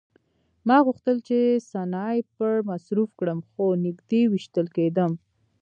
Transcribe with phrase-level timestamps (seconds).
[0.67, 1.37] ما غوښتل چې
[1.71, 5.11] سنایپر مصروف کړم خو نږدې ویشتل کېدم